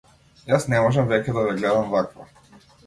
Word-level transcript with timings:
Јас 0.51 0.65
не 0.75 0.79
можам 0.85 1.11
веќе 1.13 1.37
да 1.39 1.45
ве 1.51 1.55
гледам 1.61 1.95
ваква. 1.97 2.31